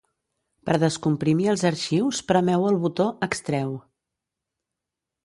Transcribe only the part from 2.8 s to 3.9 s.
botó "extreu".